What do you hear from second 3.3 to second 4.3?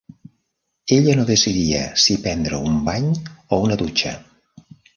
o una dutxa.